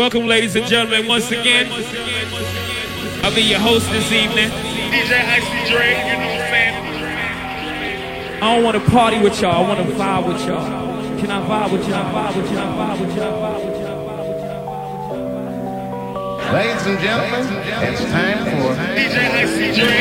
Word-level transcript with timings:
Welcome, 0.00 0.24
ladies 0.26 0.56
and 0.56 0.64
gentlemen, 0.64 1.06
once 1.06 1.30
again. 1.30 1.68
I'll 3.22 3.34
be 3.34 3.42
your 3.42 3.58
host 3.58 3.86
this 3.90 4.10
evening. 4.10 4.48
DJ 4.48 5.12
Icy 5.12 5.70
Dre, 5.70 5.90
you 5.90 6.16
know 6.16 6.24
what 6.24 6.40
I'm 6.40 6.48
saying? 6.48 6.74
I 8.42 8.54
don't 8.54 8.64
want 8.64 8.82
to 8.82 8.90
party 8.90 9.18
with 9.18 9.38
y'all, 9.42 9.62
I 9.62 9.68
want 9.68 9.86
to 9.86 9.92
vibe 9.94 10.26
with 10.26 10.40
y'all. 10.46 10.64
Can 11.20 11.30
I 11.30 11.42
vibe 11.46 11.72
with 11.72 11.86
y'all? 11.86 12.14
Vibe 12.14 12.34
with 12.34 12.50
y'all, 12.50 12.72
vibe 12.78 12.98
with 12.98 13.14
y'all, 13.14 13.42
vibe 13.42 13.60
with 13.60 13.76
y'all. 13.76 13.92
Ladies 16.54 16.86
and 16.86 16.98
gentlemen, 16.98 17.44
it's 17.84 18.00
time 18.10 18.38
for 18.48 18.72
DJ 18.96 19.16
Icy 19.36 19.68
Dre. 19.78 20.00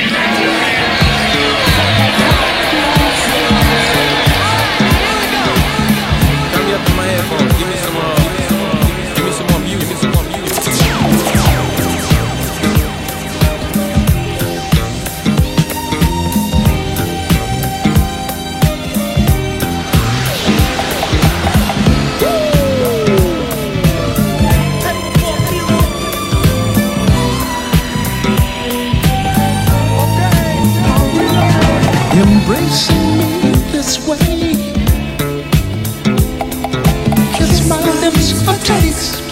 Turn 6.54 6.64
me 6.66 6.72
up 6.74 6.88
in 6.88 6.96
my 6.96 7.04
headphones. 7.04 7.54
Give 7.60 7.68
me 7.68 7.79
Embracing 32.50 33.18
me 33.20 33.52
this 33.72 34.08
way. 34.08 34.18
Kiss 37.36 37.70
my 37.70 37.80
lips 38.02 38.42
for 38.42 38.58
taste. 38.66 39.29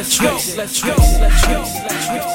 Let's 0.00 0.18
go. 0.18 0.32
Let's 0.56 0.82
go. 0.82 0.94
Let's 1.20 1.46
go. 1.46 1.60
Let's 1.60 2.06
go. 2.08 2.30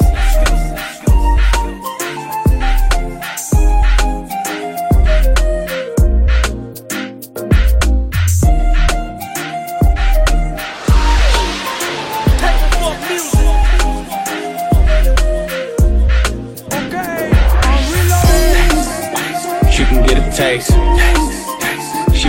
She 19.71 19.83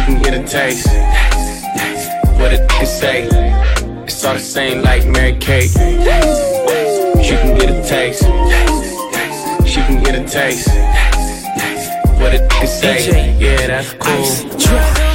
can 0.00 0.18
get 0.22 0.34
a 0.34 0.42
taste. 0.46 1.15
The 4.36 4.42
same 4.42 4.82
like 4.82 5.06
Mary 5.06 5.34
Kate. 5.38 5.70
She 7.24 7.36
can 7.36 7.58
get 7.58 7.70
a 7.70 7.82
taste. 7.88 8.22
She 9.66 9.80
can 9.80 10.02
get 10.02 10.14
a 10.14 10.24
taste. 10.28 10.68
What 12.20 12.34
it 12.34 12.50
can 12.50 12.66
say? 12.66 13.34
Yeah, 13.38 13.66
that's 13.66 13.94
cool. 13.94 15.05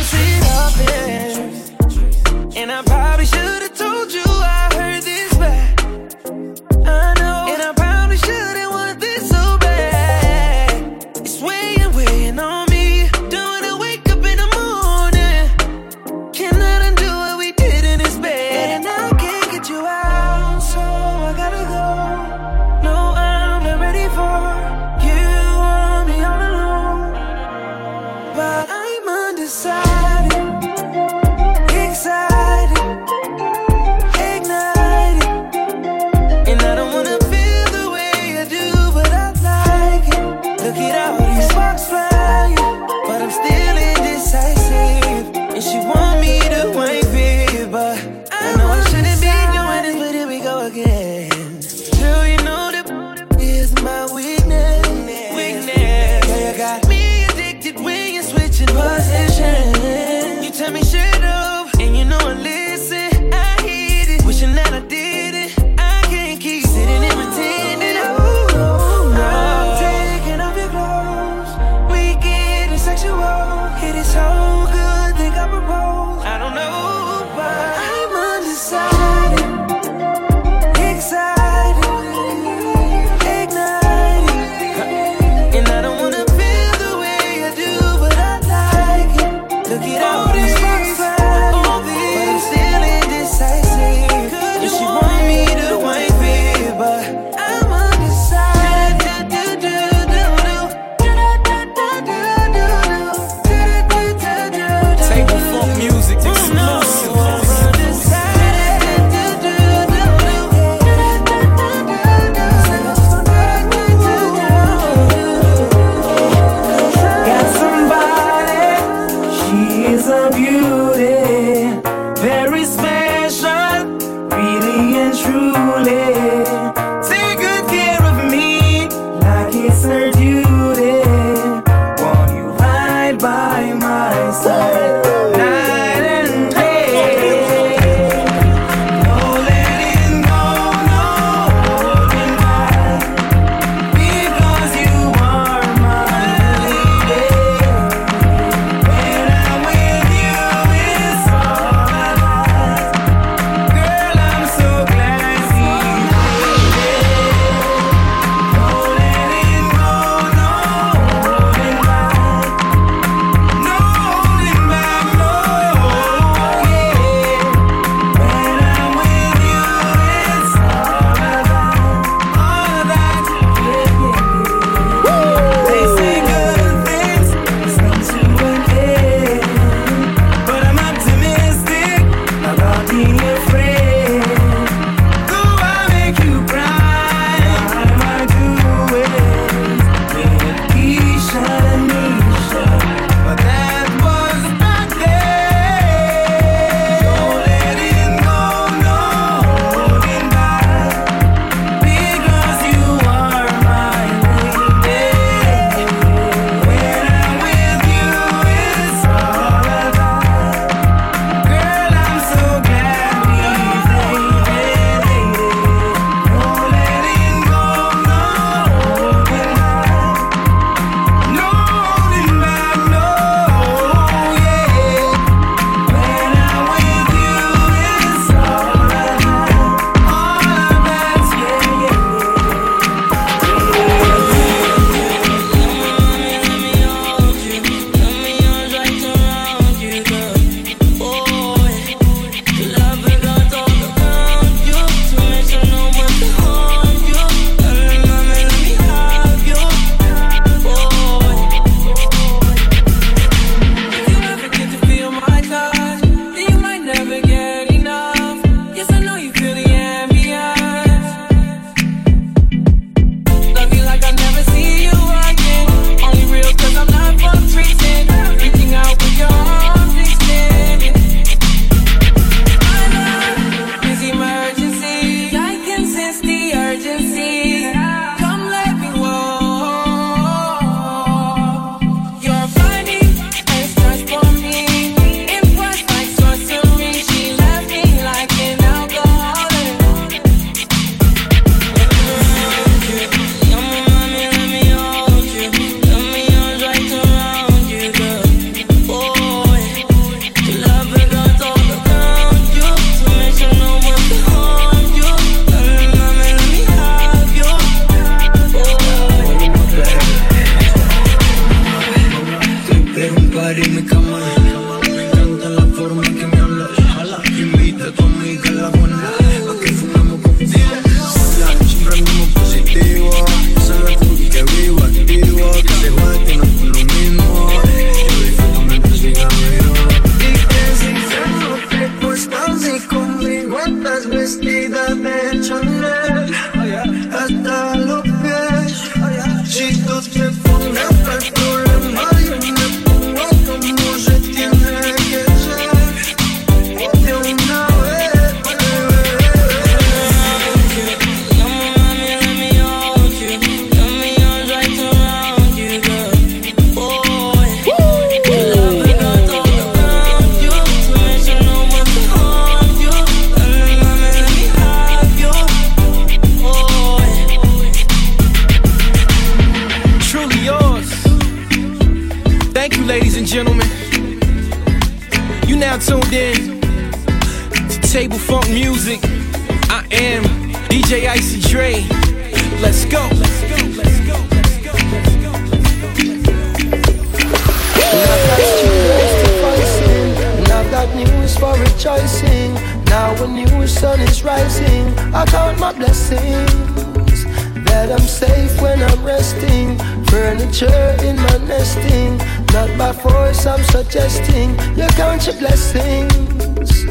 Your 405.32 405.40
blessings. 405.40 406.86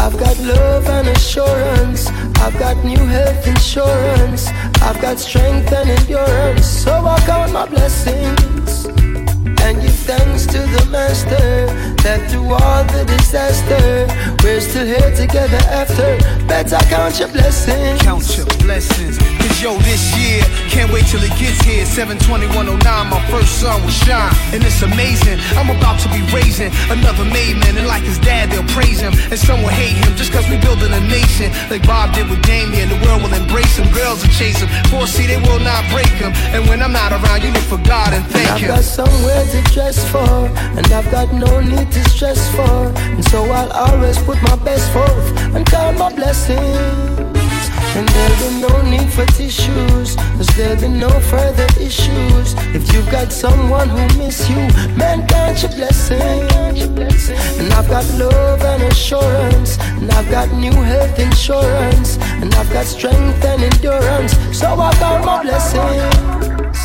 I've 0.00 0.18
got 0.18 0.38
love 0.38 0.88
and 0.88 1.08
assurance. 1.08 2.08
I've 2.40 2.58
got 2.58 2.76
new 2.84 2.98
health 2.98 3.46
insurance. 3.46 4.48
I've 4.82 5.00
got 5.00 5.18
strength 5.18 5.72
and 5.72 5.90
endurance. 5.90 6.66
So 6.66 6.92
I 6.92 7.18
count 7.20 7.52
my 7.52 7.66
blessings 7.66 8.86
and 8.86 9.80
give 9.80 9.98
thanks 10.06 10.46
to 10.46 10.58
the 10.58 10.88
Master 10.90 11.95
that 12.06 12.22
through 12.30 12.54
all 12.54 12.82
the 12.94 13.02
disaster, 13.02 14.06
we're 14.46 14.62
still 14.62 14.86
here 14.86 15.10
together 15.18 15.58
after. 15.74 16.14
Better 16.46 16.78
count 16.86 17.18
your 17.18 17.26
blessings. 17.34 17.98
Count 18.06 18.22
your 18.38 18.46
blessings. 18.62 19.18
Cause 19.42 19.58
yo, 19.58 19.74
this 19.82 20.14
year, 20.14 20.38
can't 20.70 20.86
wait 20.94 21.02
till 21.10 21.18
it 21.26 21.34
gets 21.34 21.58
here. 21.66 21.82
72109, 21.82 22.78
my 23.10 23.18
first 23.26 23.58
son 23.58 23.82
will 23.82 23.90
shine. 23.90 24.30
And 24.54 24.62
it's 24.62 24.78
amazing. 24.86 25.42
I'm 25.58 25.66
about 25.66 25.98
to 26.06 26.08
be 26.14 26.22
raising 26.30 26.70
another 26.94 27.26
made 27.26 27.58
man. 27.58 27.74
And 27.74 27.90
like 27.90 28.06
his 28.06 28.22
dad, 28.22 28.54
they'll 28.54 28.70
praise 28.70 29.02
him. 29.02 29.10
And 29.26 29.38
some 29.38 29.58
will 29.66 29.74
hate 29.74 29.98
him 29.98 30.14
just 30.14 30.30
cause 30.30 30.46
we 30.46 30.62
building 30.62 30.94
a 30.94 31.02
nation. 31.10 31.50
Like 31.66 31.82
Bob 31.90 32.14
did 32.14 32.30
with 32.30 32.38
Damian. 32.46 32.86
The 32.86 33.02
world 33.02 33.26
will 33.26 33.34
embrace 33.34 33.82
him. 33.82 33.90
Girls 33.90 34.22
will 34.22 34.30
chase 34.30 34.62
him. 34.62 34.70
Foresee 34.94 35.26
they 35.26 35.42
will 35.42 35.58
not 35.58 35.82
break 35.90 36.14
him. 36.22 36.30
And 36.54 36.70
when 36.70 36.86
I'm 36.86 36.94
not 36.94 37.10
around, 37.10 37.42
you 37.42 37.50
look 37.50 37.66
for 37.66 37.82
God 37.82 38.14
and 38.14 38.22
thank 38.30 38.46
I've 38.54 38.62
him. 38.62 38.70
got 38.78 38.86
somewhere 38.86 39.42
to 39.42 39.58
dress 39.74 39.98
for, 40.06 40.46
and 40.78 40.86
I've 40.94 41.10
got 41.10 41.34
no 41.34 41.58
need 41.58 41.90
to 41.96 42.10
stress 42.10 42.50
for. 42.54 42.92
And 43.16 43.24
so 43.24 43.44
I'll 43.44 43.72
always 43.72 44.18
put 44.18 44.40
my 44.42 44.56
best 44.56 44.92
forth 44.92 45.26
and 45.54 45.64
count 45.66 45.98
my 45.98 46.12
blessings. 46.14 47.64
And 47.96 48.06
there'll 48.08 48.40
be 48.44 48.50
no 48.60 48.74
need 48.82 49.10
for 49.10 49.24
tissues, 49.24 50.16
cause 50.36 50.48
there'll 50.56 50.78
be 50.78 50.88
no 50.88 51.08
further 51.32 51.66
issues. 51.80 52.54
If 52.76 52.92
you've 52.92 53.10
got 53.10 53.32
someone 53.32 53.88
who 53.88 54.02
miss 54.18 54.50
you, 54.50 54.62
man, 55.00 55.26
count 55.26 55.62
your 55.62 55.72
blessings. 55.72 57.30
And 57.58 57.72
I've 57.72 57.88
got 57.88 58.04
love 58.18 58.62
and 58.62 58.82
assurance, 58.82 59.78
and 59.78 60.10
I've 60.10 60.30
got 60.30 60.52
new 60.52 60.76
health 60.92 61.18
insurance, 61.18 62.18
and 62.42 62.54
I've 62.54 62.70
got 62.70 62.84
strength 62.84 63.42
and 63.44 63.62
endurance. 63.62 64.32
So 64.52 64.68
I 64.78 64.92
count 64.96 65.24
my 65.24 65.42
blessings 65.42 66.78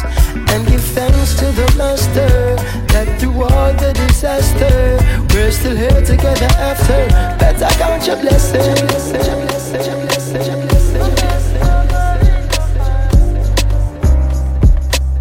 and 0.52 0.66
give 0.68 0.84
thanks 0.96 1.36
to 1.40 1.46
the 1.52 1.68
Master 1.78 2.81
all 3.40 3.74
the 3.74 3.92
disaster, 3.94 4.98
we're 5.34 5.52
still 5.52 5.76
here 5.76 6.02
together 6.06 6.50
after. 6.60 7.08
Better 7.40 7.68
count 7.78 8.06
your 8.08 8.18
blessings. 8.18 8.82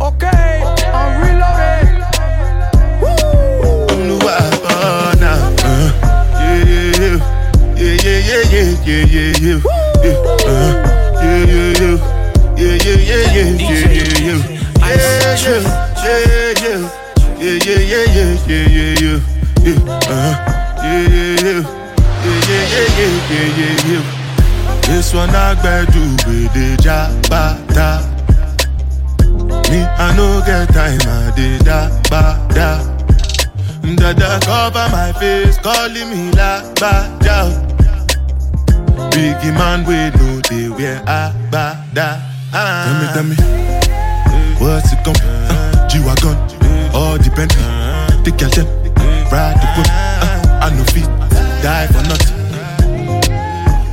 Okay, 0.00 0.62
I'm 0.98 1.12
reloaded. 1.22 1.88
Olúwa 3.92 4.36
ọ̀nà. 4.74 5.32
Yeah, 6.40 6.70
yeah, 6.70 7.02
yeah. 7.02 7.18
Yeah, 7.80 7.96
yeah, 8.04 8.20
yeah, 8.28 8.42
yeah, 8.54 8.70
yeah, 8.86 9.04
yeah, 9.14 9.32
yeah. 9.46 9.60
Yeah, 10.04 10.16
uh, 10.50 10.72
yeah, 11.24 11.42
yeah, 11.52 11.80
yeah. 11.80 11.96
Yeah, 12.60 12.76
yeah, 12.86 13.00
yeah, 13.10 13.24
yeah, 13.36 13.50
yeah, 13.60 13.86
yeah, 13.96 14.18
yeah. 14.26 14.38
Yeah, 14.80 14.98
yeah, 15.00 15.30
yeah, 15.30 15.64
yeah. 16.02 16.66
Yeah, 16.66 16.99
yeah, 17.58 17.82
yeah, 17.92 18.06
yeah, 18.16 18.32
yeah, 18.46 18.66
yeah, 18.76 18.94
yeah. 19.00 19.18
Yeah, 19.62 19.78
yeah, 20.82 21.04
yeah, 21.10 21.42
yeah. 21.44 21.62
Yeah, 22.22 22.40
yeah, 22.50 22.64
yeah, 22.72 22.88
yeah, 22.98 23.14
yeah, 23.30 23.48
yeah, 23.58 23.90
yeah. 23.90 24.04
This 24.86 25.14
one 25.14 25.30
I 25.34 25.54
gbẹ́dú 25.54 26.02
gbèdé 26.22 26.66
jábàtà. 26.84 27.88
Me, 29.70 29.78
I 29.98 30.16
no 30.16 30.40
get 30.46 30.66
time, 30.74 31.00
I 31.06 31.30
dey 31.36 31.58
da 31.64 31.88
ba 32.10 32.22
da. 32.54 32.68
Dada 34.00 34.38
cover 34.46 34.88
my 34.92 35.12
face, 35.20 35.58
calling 35.62 36.10
me 36.10 36.30
la 36.32 36.62
ba 36.80 36.92
da. 37.20 37.36
Biggie 39.12 39.52
man, 39.58 39.84
we 39.86 39.96
know 40.16 40.40
they 40.48 40.68
wear 40.68 41.02
a 41.06 41.32
ba 41.52 41.64
da. 41.94 42.08
Tell 42.52 42.94
me, 43.00 43.06
tell 43.14 43.24
me, 43.30 43.36
what's 44.58 44.92
it 44.92 44.98
come? 45.04 45.14
Uh, 45.22 45.88
G-Wagon, 45.88 46.36
the 47.30 47.36
Bentley, 47.36 47.64
the 48.24 48.30
girl 48.36 48.50
them, 48.50 48.66
ride 49.30 49.56
the 49.60 49.66
whip. 49.76 49.88
Uh, 49.88 50.64
I 50.64 50.70
no 50.74 50.84
fit, 50.90 51.08
die 51.62 51.86
for 51.88 52.02
nothing. 52.08 52.36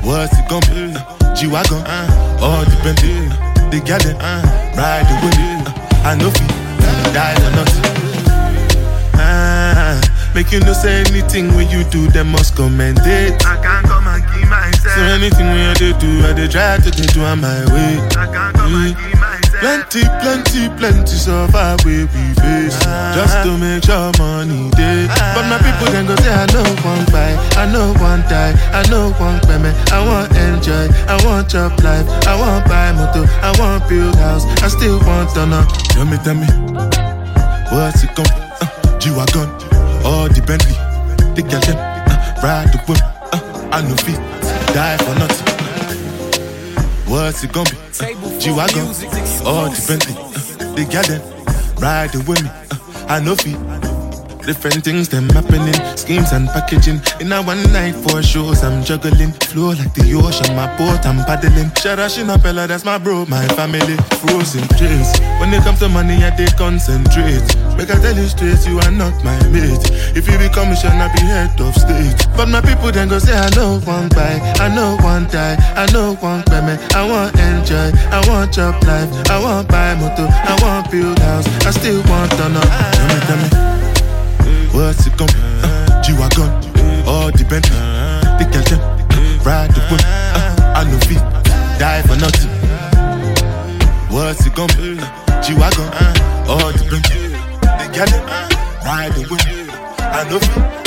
What's 0.06 0.34
it 0.38 0.48
gonna 0.50 0.66
be? 0.72 0.96
Uh, 0.96 1.36
G-Wagon, 1.36 1.84
all 2.42 2.64
the 2.66 2.78
Bentley, 2.84 3.28
the 3.70 3.80
girl 3.86 4.00
them, 4.00 4.18
ride 4.78 5.06
the 5.08 5.16
whip. 5.24 5.36
Uh, 5.38 6.10
I 6.10 6.16
no 6.16 6.30
fit, 6.32 6.52
die 7.14 7.36
for 7.36 7.52
nothing. 7.56 7.84
Ah, 9.20 10.00
make 10.36 10.52
you 10.52 10.60
no 10.62 10.74
say 10.74 11.02
anything 11.08 11.54
when 11.56 11.70
you 11.70 11.84
do, 11.86 12.08
them 12.08 12.32
must 12.32 12.56
commend 12.56 13.00
it. 13.04 13.46
I 13.46 13.58
can't 13.62 13.86
come 13.88 14.08
and 14.08 14.24
keep 14.34 14.48
myself. 14.50 14.96
So 14.96 15.02
anything 15.02 15.48
when 15.48 15.76
you 15.80 15.94
do, 16.00 16.26
I 16.26 16.34
dey 16.34 16.48
try 16.48 16.78
to 16.78 16.92
do 16.92 17.22
on 17.22 17.42
my 17.42 17.66
way. 17.74 18.00
I 18.18 18.26
can't 18.32 18.56
come 18.56 18.76
and 18.76 18.96
keep. 18.98 19.17
Plenty, 19.60 20.04
plenty, 20.22 20.70
plenty 20.78 21.16
suffer 21.18 21.76
we 21.84 22.06
we 22.14 22.24
face 22.38 22.78
Just 23.18 23.42
to 23.44 23.58
make 23.58 23.84
sure 23.84 24.12
money 24.20 24.70
day 24.78 25.08
But 25.34 25.50
my 25.50 25.58
people 25.58 25.92
then 25.92 26.06
go 26.06 26.16
say 26.18 26.30
I 26.32 26.46
know 26.54 26.64
one 26.86 27.06
buy, 27.10 27.34
I 27.58 27.66
know 27.72 27.94
one 27.98 28.22
die, 28.30 28.54
I 28.72 28.88
know 28.90 29.12
one 29.18 29.40
payment. 29.42 29.76
I 29.92 30.06
want 30.06 30.30
enjoy, 30.38 30.88
I 31.10 31.18
want 31.26 31.50
job 31.50 31.74
life. 31.82 32.06
I 32.28 32.38
want 32.40 32.68
buy 32.68 32.92
motor, 32.94 33.26
I 33.42 33.52
want 33.60 33.90
build 33.90 34.16
house. 34.18 34.46
I 34.62 34.68
still 34.68 35.00
want 35.00 35.34
to 35.34 35.46
know 35.46 35.66
Tell 35.90 36.06
me, 36.06 36.18
tell 36.18 36.36
me 36.36 36.48
What's 37.74 38.04
it 38.04 38.14
come? 38.16 38.26
Uh, 38.62 39.00
G-Wagon, 39.00 39.50
all 40.06 40.30
the 40.30 40.42
Bentley, 40.46 40.78
the 41.36 41.42
them, 41.42 41.78
uh, 41.78 42.42
ride 42.44 42.72
the 42.72 42.78
whip, 42.88 43.02
uh, 43.34 43.70
I 43.74 43.82
no 43.82 43.96
fit, 43.98 44.16
die 44.74 44.98
for 44.98 45.16
nothing. 45.20 45.57
What's 47.08 47.44
it 47.44 47.54
gonna 47.54 47.70
be? 47.70 47.78
Uh, 48.00 48.40
G-Wagon, 48.40 48.88
all 49.48 49.70
the 49.70 49.80
Bentley, 49.88 50.16
uh, 50.18 50.76
the 50.76 50.84
girl 50.92 51.04
them, 51.08 51.22
ride 51.82 52.14
with 52.14 52.44
me, 52.44 52.50
uh, 52.50 53.06
I 53.08 53.20
know 53.20 53.36
fit. 53.36 53.58
Different 54.46 54.84
things 54.84 55.10
them 55.10 55.28
happening, 55.30 55.74
schemes 55.98 56.32
and 56.32 56.48
packaging. 56.50 57.02
In 57.20 57.34
a 57.34 57.42
one 57.44 57.62
night 57.74 57.96
for 57.96 58.24
shows, 58.24 58.64
I'm 58.64 58.82
juggling. 58.84 59.34
Flow 59.52 59.72
like 59.76 59.94
the 59.94 60.16
ocean, 60.16 60.56
my 60.56 60.68
boat, 60.78 61.06
I'm 61.06 61.24
paddling. 61.26 61.70
Sharashina 61.76 62.42
Bella, 62.42 62.66
that's 62.66 62.86
my 62.86 62.98
bro, 62.98 63.26
my 63.26 63.46
family. 63.60 63.98
Frozen 64.24 64.64
dreams. 64.78 65.12
When 65.40 65.54
it 65.54 65.64
comes 65.64 65.80
to 65.80 65.90
money, 65.90 66.24
I 66.24 66.30
they 66.32 66.48
concentrate. 66.56 67.44
Make 67.78 67.92
I 67.92 68.02
tell 68.02 68.18
you 68.18 68.26
straight, 68.26 68.66
you 68.66 68.80
are 68.80 68.92
not 68.92 69.14
my 69.24 69.38
mate. 69.54 69.86
If 70.18 70.26
you 70.26 70.38
be 70.42 70.50
a 70.50 70.50
I 70.50 71.14
be 71.14 71.22
head 71.22 71.62
of 71.62 71.76
state. 71.78 72.26
But 72.36 72.50
my 72.50 72.60
people 72.60 72.92
then 72.92 73.08
go 73.08 73.20
say, 73.20 73.38
I 73.38 73.50
know 73.54 73.80
one 73.86 74.10
buy, 74.10 74.42
I 74.58 74.68
know 74.74 74.98
one 75.06 75.28
die, 75.30 75.56
I 75.78 75.86
know 75.94 76.16
one 76.16 76.42
payment. 76.50 76.82
I 76.96 77.06
want 77.08 77.38
enjoy, 77.38 77.94
I 78.10 78.26
want 78.28 78.54
job 78.54 78.82
life, 78.84 79.10
I 79.30 79.38
want 79.40 79.68
buy 79.70 79.94
motor, 79.94 80.26
I 80.26 80.58
want 80.62 80.90
build 80.90 81.20
house, 81.20 81.46
I 81.68 81.72
still 81.72 82.02
want 82.10 82.32
to 82.32 82.50
know. 82.50 82.66
Tell 82.66 83.08
me, 83.14 83.20
tell 83.30 83.38
me. 83.38 83.50
What's 84.74 85.06
it 85.06 85.16
gonna 85.16 85.32
be? 85.32 85.40
Uh, 85.62 86.02
G-Wagon, 86.02 86.50
all 87.06 87.30
the 87.30 87.46
Bentley, 87.48 87.78
the 88.42 88.46
them, 88.70 88.82
uh, 88.82 89.46
ride 89.46 89.70
the 89.70 89.82
whip. 89.90 90.02
Uh, 90.02 90.74
I 90.78 90.84
no 90.84 90.98
fit, 91.06 91.22
die 91.78 92.02
for 92.02 92.18
nothing. 92.18 92.50
What's 94.10 94.46
it 94.46 94.56
gonna 94.56 94.74
be? 94.78 94.98
Uh, 95.00 95.42
G-Wagon, 95.42 95.90
all 96.50 96.72
the 96.74 96.86
Bentley, 96.90 97.27
them, 97.94 98.10
uh, 98.28 98.50
ride 98.86 99.12
the 99.14 99.24
whip. 99.30 99.42
I 100.00 100.24
love 100.30 100.44
fit, 100.44 100.87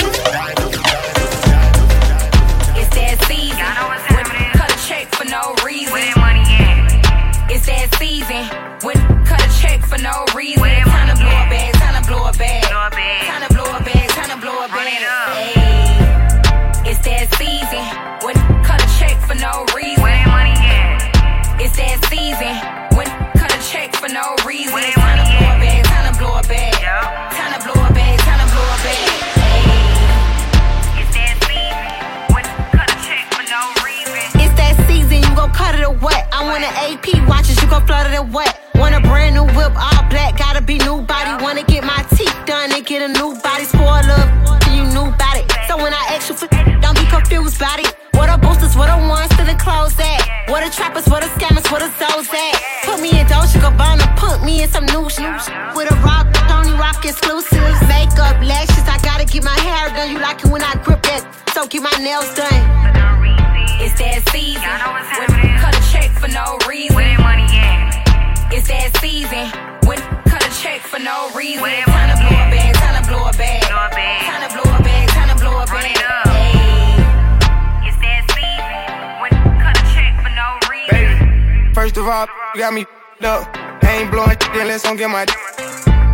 all, 82.21 82.29
you 82.55 82.61
got 82.61 82.75
me 82.75 82.87
up. 83.23 83.49
I 83.83 84.03
ain't 84.03 84.11
blowing 84.11 84.31
shit 84.31 84.63
unless 84.63 84.85
I'm 84.87 84.97
get 84.97 85.09
my. 85.11 85.25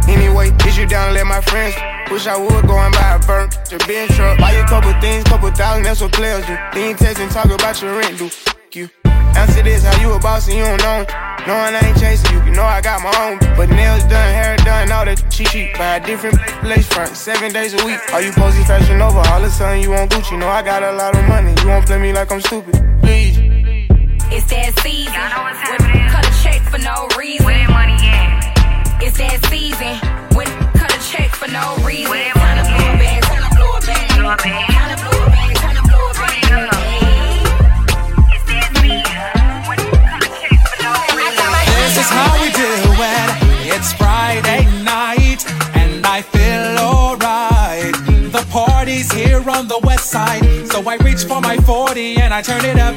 Anyway, 0.08 0.50
is 0.66 0.78
you 0.78 0.86
down 0.86 1.14
let 1.14 1.26
my 1.26 1.40
friends? 1.40 1.74
Wish 2.10 2.26
I 2.26 2.36
would 2.36 2.66
go 2.66 2.78
and 2.78 2.94
buy 2.94 3.18
a 3.18 3.26
burn. 3.26 3.50
Your 3.70 3.80
Benz 3.86 4.14
truck. 4.14 4.38
Buy 4.38 4.52
you 4.52 4.62
a 4.62 4.66
couple 4.66 4.92
things, 5.00 5.24
couple 5.24 5.50
thousand, 5.50 5.82
that's 5.82 6.00
what 6.00 6.12
players 6.12 6.46
do. 6.46 6.56
Then 6.74 6.96
text 6.96 7.20
and 7.20 7.30
talk 7.30 7.46
about 7.46 7.82
your 7.82 7.98
rent, 7.98 8.18
do. 8.18 8.30
You. 8.72 8.88
Answer 9.34 9.62
this, 9.62 9.84
how 9.84 10.00
you 10.00 10.12
a 10.12 10.18
boss 10.18 10.48
and 10.48 10.56
you 10.56 10.64
don't 10.64 10.80
know. 10.80 11.04
Knowing 11.46 11.74
I 11.74 11.80
ain't 11.84 11.98
chasing 11.98 12.32
you, 12.32 12.44
you 12.44 12.52
know 12.52 12.62
I 12.62 12.80
got 12.80 13.02
my 13.02 13.12
own. 13.24 13.38
But 13.56 13.68
nails 13.70 14.02
done, 14.04 14.32
hair 14.34 14.56
done, 14.58 14.92
all 14.92 15.04
that 15.04 15.18
cheap 15.30 15.48
cheap. 15.48 15.76
Buy 15.76 15.96
a 15.96 16.06
different 16.06 16.38
place 16.60 16.86
front, 16.86 17.16
seven 17.16 17.52
days 17.52 17.74
a 17.74 17.84
week. 17.84 18.00
Are 18.12 18.22
you 18.22 18.32
posting 18.32 18.64
fashion 18.64 19.00
over? 19.00 19.18
All 19.18 19.42
of 19.42 19.44
a 19.44 19.50
sudden 19.50 19.82
you 19.82 19.90
want 19.90 20.10
Gucci. 20.10 20.38
Know 20.38 20.48
I 20.48 20.62
got 20.62 20.82
a 20.82 20.92
lot 20.92 21.16
of 21.16 21.26
money. 21.26 21.54
You 21.60 21.68
won't 21.68 21.86
play 21.86 21.98
me 21.98 22.12
like 22.12 22.30
I'm 22.30 22.40
stupid. 22.40 22.74
Please. 23.02 23.65
It's 24.28 24.46
that 24.50 24.74
season. 24.82 25.14
When 25.14 26.10
cut 26.10 26.26
a 26.26 26.34
check 26.42 26.62
for 26.66 26.78
no 26.78 27.06
reason. 27.16 27.46
Where 27.46 27.54
that 27.54 27.70
money 27.70 27.94
at? 28.02 29.02
It's 29.02 29.18
that 29.18 29.38
season. 29.46 29.94
When 30.36 30.46
cut 30.74 30.90
a 30.90 31.00
check 31.06 31.30
for 31.30 31.46
no 31.46 31.76
reason. 31.86 32.10
Where 32.10 32.24
that 32.26 32.34
money 32.34 32.66
at? 32.66 32.98
Bag, 32.98 33.22
bag. 33.22 33.86
Bag, 33.86 34.42
bag. 34.42 34.66
A. 36.58 36.96
This 41.86 41.94
is 42.02 42.10
how 42.10 42.34
we 42.42 42.50
do 42.50 42.66
it. 42.98 43.30
It's 43.78 43.92
Friday 43.92 44.66
night, 44.82 45.46
and 45.76 46.04
I 46.04 46.22
feel 46.22 46.78
alright. 46.82 47.94
The 48.32 48.44
party's 48.50 49.12
here 49.12 49.48
on 49.48 49.68
the 49.68 49.78
west 49.84 50.10
side, 50.10 50.42
so 50.66 50.82
I 50.88 50.96
reach 50.96 51.24
for 51.24 51.40
my 51.40 51.56
40 51.58 52.16
and 52.16 52.34
I 52.34 52.42
turn 52.42 52.64
it 52.64 52.78
up. 52.78 52.96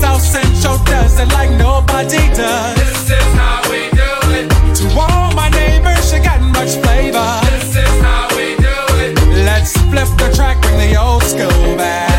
South 0.00 0.20
Central 0.20 0.78
does 0.84 1.18
it 1.18 1.28
like 1.32 1.50
nobody 1.52 2.22
does. 2.34 2.76
This 2.76 3.10
is 3.10 3.32
how 3.40 3.62
we 3.70 3.88
do 4.02 4.12
it. 4.38 4.46
To 4.78 4.84
all 5.00 5.32
my 5.34 5.48
neighbors, 5.50 6.12
you 6.12 6.22
got 6.22 6.40
much 6.40 6.76
flavor. 6.82 7.28
This 7.50 7.76
is 7.76 8.00
how 8.02 8.28
we 8.36 8.56
do 8.56 8.76
it. 9.04 9.18
Let's 9.48 9.72
flip 9.88 10.08
the 10.18 10.30
track, 10.34 10.60
bring 10.62 10.78
the 10.78 11.00
old 11.00 11.22
school 11.22 11.76
back. 11.76 12.15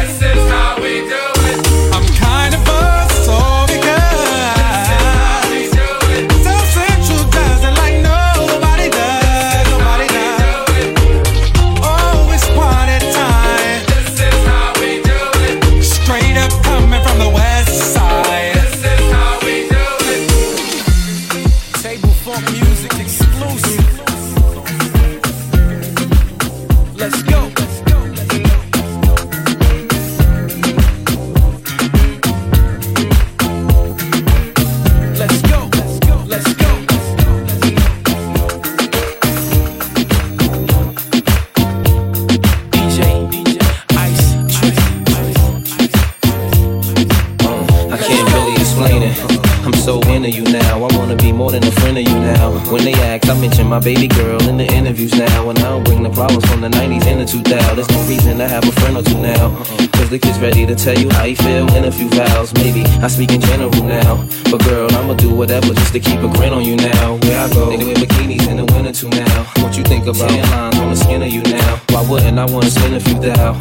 Maybe 62.55 62.83
I 63.03 63.07
speak 63.07 63.31
in 63.31 63.41
general 63.41 63.71
now. 63.83 64.25
But 64.51 64.63
girl, 64.63 64.87
I'ma 64.95 65.13
do 65.13 65.33
whatever 65.33 65.73
just 65.73 65.93
to 65.93 65.99
keep 65.99 66.19
a 66.19 66.27
grin 66.27 66.53
on 66.53 66.63
you 66.63 66.75
now. 66.75 67.15
Where 67.23 67.39
I 67.39 67.49
go, 67.49 67.69
they 67.69 67.83
wear 67.83 67.95
bikinis 67.95 68.47
in 68.47 68.57
the 68.57 68.65
winter 68.65 68.93
too 68.93 69.09
now. 69.09 69.43
What 69.63 69.77
you 69.77 69.83
think 69.83 70.05
about 70.05 70.29
tan 70.29 70.49
lines 70.51 70.79
on 70.79 70.89
the 70.89 70.95
skin 70.95 71.21
of 71.21 71.29
you 71.29 71.43
now? 71.43 71.81
Why 71.89 72.07
wouldn't 72.09 72.39
I 72.39 72.45
wanna 72.45 72.69
spend 72.69 72.95
a 72.95 72.99
few 72.99 73.19
thou? 73.19 73.53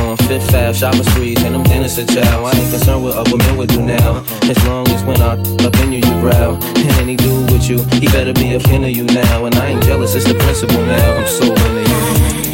On 0.00 0.16
Fifth 0.28 0.54
Ave, 0.54 0.72
shopping 0.74 1.04
sprees, 1.04 1.42
and 1.42 1.54
them 1.54 1.62
dinners 1.62 1.96
to 1.96 2.06
chow. 2.06 2.44
I 2.44 2.52
ain't 2.52 2.70
concerned 2.70 3.04
what 3.04 3.16
other 3.16 3.36
men 3.36 3.56
would 3.56 3.70
do 3.70 3.82
now. 3.82 4.18
Uh-huh. 4.18 4.50
As 4.50 4.58
long 4.66 4.88
as 4.88 5.02
when 5.04 5.20
I 5.20 5.32
up 5.64 5.76
in 5.80 5.92
you, 5.92 5.98
you 5.98 6.14
growl. 6.20 6.58
And 6.84 6.92
any 7.00 7.16
dude 7.16 7.50
with 7.50 7.68
you, 7.70 7.78
he 8.00 8.06
better 8.08 8.34
be 8.34 8.54
a 8.54 8.60
kin 8.60 8.84
of 8.84 8.90
you 8.90 9.04
now. 9.04 9.46
And 9.46 9.54
I 9.54 9.68
ain't 9.68 9.82
jealous, 9.84 10.14
it's 10.14 10.26
the 10.26 10.34
principle 10.34 10.84
now. 10.84 11.16
I'm 11.16 11.26
so 11.26 11.44
into 11.52 11.90
you. 11.90 12.53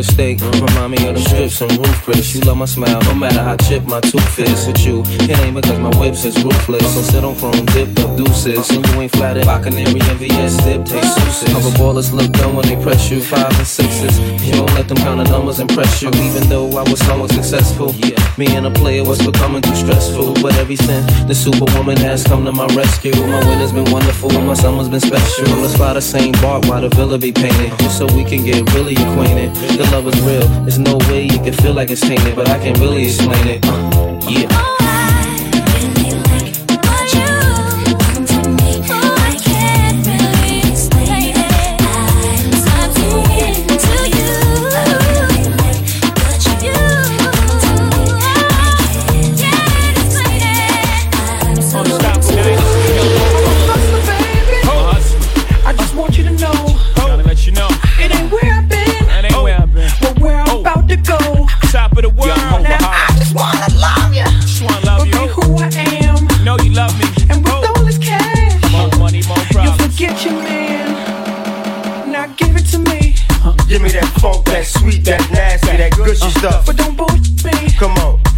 A 0.00 0.02
steak. 0.02 0.40
Remind 0.40 0.92
me 0.92 1.09
them 1.58 1.70
and 1.70 2.04
bricks. 2.04 2.34
You 2.34 2.40
love 2.42 2.56
my 2.56 2.64
smile, 2.64 3.00
no 3.02 3.14
matter 3.14 3.42
how 3.42 3.56
chipped 3.56 3.86
my 3.86 4.00
tooth 4.00 4.38
is. 4.38 4.66
With 4.66 4.84
you, 4.86 5.02
it 5.06 5.38
ain't 5.40 5.56
because 5.56 5.78
my 5.78 5.90
whips 5.98 6.24
is 6.24 6.42
ruthless. 6.44 6.94
So 6.94 7.02
sit 7.02 7.24
on 7.24 7.36
chrome, 7.36 7.64
dip 7.66 7.98
up 7.98 8.16
deuces. 8.16 8.70
And 8.70 8.86
you 8.86 9.00
ain't 9.00 9.12
flattered 9.12 9.46
by 9.46 9.62
canary 9.62 10.00
VS 10.00 10.56
dip, 10.64 10.84
taste 10.84 11.14
souses. 11.16 11.54
Other 11.54 11.76
ballers 11.78 12.12
look 12.12 12.30
dumb 12.32 12.56
when 12.56 12.66
they 12.66 12.80
press 12.82 13.10
you. 13.10 13.20
Five 13.20 13.52
and 13.58 13.66
sixes. 13.66 14.18
You 14.44 14.52
don't 14.52 14.72
let 14.74 14.88
them 14.88 14.98
count 14.98 15.18
the 15.18 15.30
numbers 15.30 15.60
impress 15.60 16.02
you. 16.02 16.08
Even 16.08 16.48
though 16.48 16.68
I 16.78 16.82
was 16.82 17.00
somewhat 17.00 17.30
successful. 17.32 17.94
Me 18.38 18.46
and 18.56 18.66
a 18.66 18.70
player 18.70 19.04
was 19.04 19.18
becoming 19.24 19.62
too 19.62 19.74
stressful. 19.74 20.34
But 20.42 20.56
every 20.56 20.76
since 20.76 21.06
the 21.24 21.34
superwoman 21.34 21.96
has 21.98 22.24
come 22.24 22.44
to 22.44 22.52
my 22.52 22.66
rescue. 22.74 23.14
My 23.26 23.44
winter's 23.48 23.72
been 23.72 23.90
wonderful, 23.90 24.30
my 24.30 24.54
summer's 24.54 24.88
been 24.88 25.00
special. 25.00 25.44
Let's 25.56 25.76
fly 25.76 25.94
the 25.94 26.00
same 26.00 26.32
bark 26.40 26.64
while 26.66 26.80
the 26.80 26.88
villa 26.90 27.18
be 27.18 27.32
painted. 27.32 27.72
So 27.90 28.06
we 28.14 28.24
can 28.24 28.44
get 28.44 28.72
really 28.74 28.94
acquainted. 28.94 29.54
The 29.54 29.88
love 29.92 30.06
is 30.06 30.20
real. 30.22 30.46
There's 30.64 30.78
no 30.78 30.96
way 31.08 31.24
you 31.24 31.39
can 31.44 31.54
feel 31.54 31.72
like 31.74 31.90
it's 31.90 32.00
tainted, 32.00 32.36
but 32.36 32.48
I 32.48 32.58
can't 32.58 32.78
really 32.78 33.04
explain 33.04 33.46
it. 33.46 33.64
Uh, 33.64 34.20
yeah. 34.28 34.79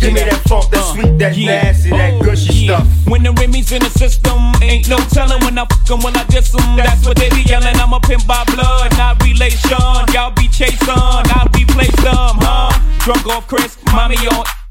Give 0.03 0.15
me 0.15 0.21
that 0.21 0.43
funk, 0.49 0.71
that 0.71 0.83
uh, 0.83 0.93
sweet, 0.95 1.19
that 1.19 1.37
nasty, 1.37 1.91
that 1.91 2.15
oh, 2.15 2.23
gushy 2.25 2.67
stuff. 2.67 2.87
When 3.07 3.23
the 3.23 3.33
Remy's 3.33 3.71
in 3.73 3.83
the 3.83 3.91
system, 3.91 4.39
ain't 4.63 4.89
no 4.89 4.99
telling 5.15 5.41
when 5.45 5.59
I 5.59 5.65
fuck 5.67 5.91
'em, 5.91 6.03
when 6.03 6.17
I 6.17 6.25
diss 6.25 6.55
'em. 6.55 6.77
That's 6.77 7.07
what 7.07 7.17
they 7.17 7.31
be 7.31 7.43
yelling. 7.43 7.77
I'm 7.77 7.93
a 7.93 8.01
pimp 8.01 8.27
by 8.27 8.45
blood, 8.51 8.91
not 8.99 9.23
relation. 9.23 9.79
Y'all 10.13 10.33
be 10.35 10.49
chasing, 10.49 10.89
I 10.89 11.47
replace 11.55 11.97
them, 12.03 12.37
huh? 12.43 12.75
Drunk 13.05 13.27
off 13.27 13.47
Chris, 13.47 13.79
mommy 13.93 14.17
on. 14.29 14.62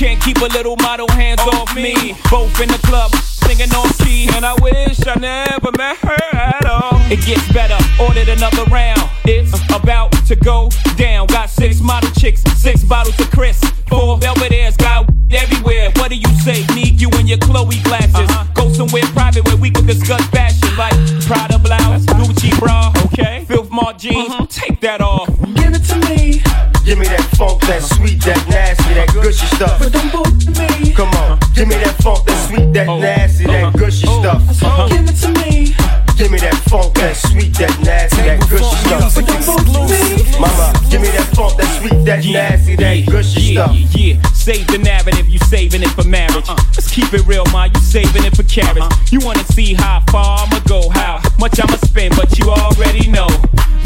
Can't 0.00 0.22
keep 0.22 0.38
a 0.38 0.46
little 0.46 0.76
model 0.76 1.06
hands 1.12 1.42
off 1.42 1.76
me. 1.76 2.14
Both 2.30 2.58
in 2.58 2.68
the 2.68 2.80
club, 2.88 3.14
singing 3.16 3.70
on 3.74 3.86
key. 4.02 4.30
And 4.32 4.46
I 4.46 4.54
wish 4.62 5.06
I 5.06 5.14
never 5.16 5.70
met 5.76 5.98
her 5.98 6.16
at 6.32 6.64
all. 6.64 6.96
It 7.12 7.20
gets 7.26 7.46
better, 7.52 7.76
ordered 8.02 8.30
another 8.30 8.64
round. 8.72 9.02
It's 9.26 9.52
about 9.70 10.10
to 10.28 10.36
go 10.36 10.70
down. 10.96 11.26
Got 11.26 11.50
six 11.50 11.82
model 11.82 12.08
chicks, 12.12 12.40
six 12.56 12.82
bottles 12.82 13.20
of 13.20 13.30
Chris. 13.30 13.60
Four 13.90 14.16
Belvedere's 14.18 14.78
got 14.78 15.06
everywhere. 15.30 15.90
What 15.96 16.08
do 16.08 16.16
you 16.16 16.32
say? 16.40 16.64
Need 16.74 16.98
you 16.98 17.10
in 17.18 17.26
your 17.26 17.36
Chloe 17.36 17.78
glasses. 17.82 18.14
Uh-huh. 18.14 18.46
Go 18.54 18.72
somewhere 18.72 19.02
private 19.12 19.44
where 19.44 19.58
we 19.58 19.68
can 19.68 19.84
discuss 19.84 20.24
fashion. 20.28 20.74
Like 20.78 20.96
Prada 21.26 21.58
blouse, 21.58 22.06
Gucci 22.06 22.58
bra, 22.58 22.90
okay? 23.04 23.44
Filth 23.46 23.70
Mart 23.70 23.98
jeans, 23.98 24.32
mm-hmm. 24.32 24.46
take 24.46 24.80
that 24.80 25.02
off. 25.02 25.28
Give 25.56 25.74
it 25.74 25.84
to 25.84 25.98
me. 26.08 26.49
Give 26.90 26.98
me 26.98 27.06
that 27.06 27.22
funk, 27.38 27.62
that 27.70 27.86
sweet, 27.86 28.18
that 28.26 28.42
nasty, 28.50 28.94
that 28.98 29.14
gushy 29.14 29.46
stuff. 29.54 29.78
But 29.78 29.92
don't 29.94 30.10
bullshit 30.10 30.58
me. 30.58 30.90
Come 30.90 31.14
on, 31.22 31.38
give 31.54 31.68
me 31.70 31.78
that 31.78 31.94
funk, 32.02 32.26
that 32.26 32.34
sweet, 32.50 32.74
that 32.74 32.88
oh. 32.88 32.98
nasty, 32.98 33.46
that 33.46 33.62
uh-huh. 33.62 33.78
gushy 33.78 34.06
oh. 34.10 34.18
stuff. 34.18 34.42
Uh-huh. 34.58 34.88
Give 34.90 35.06
it 35.06 35.14
to 35.22 35.30
me. 35.38 35.70
Give 36.18 36.34
me 36.34 36.42
that 36.42 36.58
funk, 36.66 36.90
that 36.98 37.14
sweet, 37.14 37.54
that 37.62 37.70
nasty, 37.86 38.26
that 38.26 38.42
gushy 38.50 38.74
stuff. 38.82 39.14
But 39.14 39.22
don't 39.22 39.38
bullshit 39.46 40.34
me. 40.34 40.34
Mama, 40.42 40.74
give 40.90 40.98
me 40.98 41.14
that 41.14 41.30
funk, 41.30 41.54
that 41.62 41.70
sweet, 41.78 42.02
that 42.10 42.26
nasty, 42.26 42.74
that 42.74 43.06
gushy 43.06 43.54
stuff. 43.54 43.70
Yeah, 43.70 44.18
yeah. 44.18 44.22
Save 44.34 44.66
the 44.66 44.78
narrative, 44.82 45.30
you 45.30 45.38
saving 45.46 45.86
it 45.86 45.94
for 45.94 46.02
marriage. 46.02 46.42
Uh-uh. 46.50 46.58
Let's 46.74 46.90
keep 46.90 47.14
it 47.14 47.22
real, 47.22 47.46
ma, 47.54 47.70
you 47.70 47.80
saving 47.86 48.26
it 48.26 48.34
for 48.34 48.42
carrots. 48.50 48.82
Uh-huh. 48.82 49.14
You 49.14 49.22
wanna 49.22 49.46
see 49.54 49.78
how 49.78 50.02
far 50.10 50.42
I'ma 50.42 50.58
go, 50.66 50.90
how 50.90 51.22
much 51.38 51.54
I'ma 51.62 51.78
spend, 51.86 52.18
but 52.18 52.34
you 52.34 52.50
already 52.50 53.06
know. 53.06 53.30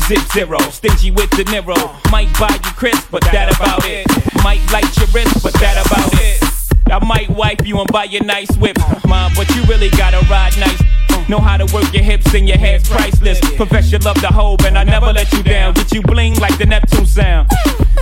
Zip 0.07 0.21
zero, 0.33 0.59
stingy 0.69 1.11
with 1.11 1.31
the 1.31 1.45
Niro. 1.45 1.77
Might 2.11 2.31
buy 2.39 2.53
you 2.53 2.73
crisp, 2.77 3.09
but 3.11 3.23
that 3.33 3.57
about 3.57 3.81
it. 3.87 4.07
Might 4.45 4.61
light 4.71 4.95
your 4.99 5.07
wrist, 5.15 5.43
but 5.43 5.55
that 5.55 5.81
about 5.81 6.13
it. 6.21 6.45
I 6.93 7.03
might 7.03 7.31
wipe 7.31 7.67
you 7.67 7.81
and 7.81 7.91
buy 7.91 8.05
you 8.05 8.21
nice 8.21 8.55
whip, 8.59 8.77
mom, 9.09 9.33
but 9.35 9.49
you 9.57 9.63
really 9.65 9.89
gotta 9.89 10.19
ride 10.29 10.59
nice. 10.59 10.83
Know 11.27 11.39
how 11.39 11.57
to 11.57 11.65
work 11.73 11.91
your 11.95 12.03
hips 12.03 12.35
and 12.35 12.47
your 12.47 12.59
head's 12.59 12.87
priceless. 12.87 13.41
Profess 13.57 13.91
your 13.91 14.01
love 14.01 14.21
to 14.21 14.27
hold, 14.27 14.67
and 14.67 14.77
I 14.77 14.85
never 14.85 15.11
let 15.11 15.33
you 15.33 15.43
down. 15.43 15.73
Get 15.73 15.91
you 15.93 16.03
bling 16.03 16.35
like 16.35 16.59
the 16.59 16.67
Neptune 16.67 17.07
sound. 17.07 17.51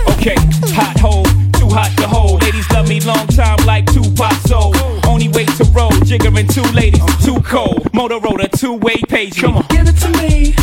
Okay, 0.09 0.35
hot 0.75 0.99
hold, 0.99 1.27
too 1.53 1.69
hot 1.69 1.95
to 1.99 2.07
hold. 2.07 2.41
Ladies 2.41 2.69
love 2.71 2.89
me 2.89 2.99
long 2.99 3.27
time 3.27 3.65
like 3.65 3.85
Tupac 3.93 4.33
soul. 4.45 4.75
Only 5.07 5.29
way 5.29 5.45
to 5.45 5.63
roll, 5.71 5.91
jiggering 6.03 6.53
two 6.53 6.69
ladies, 6.75 6.99
too 7.23 7.39
cold. 7.43 7.83
Motorola, 7.93 8.51
two 8.59 8.73
way 8.73 8.97
page. 9.07 9.39
Come 9.39 9.55
on, 9.55 9.65
Give 9.69 9.87
it 9.87 9.95
to 10.01 10.09
me. 10.17 10.53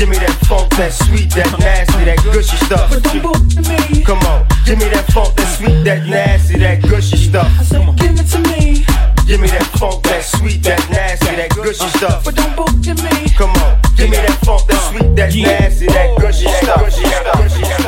Give 0.00 0.08
me 0.08 0.16
that 0.16 0.32
funk, 0.48 0.72
that 0.80 0.94
sweet, 0.96 1.28
that 1.36 1.52
nasty, 1.60 2.08
that 2.08 2.24
gushy 2.24 2.56
stuff. 2.64 2.88
But 2.88 3.04
don't 3.04 3.20
bullshit 3.20 3.68
me. 3.68 4.00
Come 4.00 4.16
on, 4.32 4.48
give 4.64 4.78
me 4.80 4.88
that 4.88 5.04
funk, 5.12 5.36
that 5.36 5.44
sweet, 5.60 5.84
that 5.84 6.08
nasty, 6.08 6.56
that 6.56 6.80
gushy 6.80 7.18
stuff. 7.18 7.52
Give 8.00 8.16
it 8.16 8.24
to 8.32 8.40
me. 8.48 8.80
Give 9.28 9.44
me 9.44 9.52
that 9.52 9.68
funk, 9.76 10.00
that 10.08 10.24
sweet, 10.24 10.64
that 10.64 10.80
nasty, 10.88 11.36
that 11.36 11.52
gushy 11.52 11.84
uh, 11.84 12.00
stuff. 12.00 12.24
But 12.24 12.34
don't 12.34 12.56
bullshit 12.56 12.96
me. 13.04 13.28
Come 13.36 13.52
on, 13.60 13.76
give 13.92 14.08
me 14.08 14.16
that 14.16 14.40
funk, 14.40 14.64
that 14.72 14.80
uh, 14.80 14.88
sweet, 14.88 15.12
that 15.20 15.36
nasty, 15.36 15.84
that 15.92 16.16
gushy 16.16 16.48
stuff. 16.48 16.80